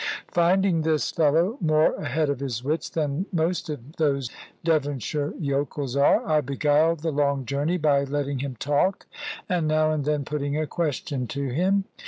[0.31, 4.31] Finding this fellow more ahead of his wits than most of those
[4.63, 9.05] Devonshire yokels are, I beguiled the long journey by letting him talk,
[9.47, 11.83] and now and then putting a question to him.